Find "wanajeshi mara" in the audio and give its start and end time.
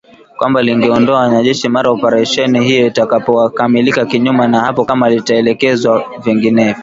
1.19-1.91